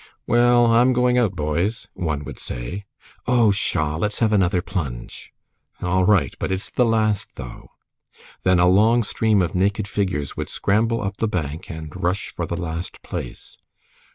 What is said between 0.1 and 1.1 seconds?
"Well, I'm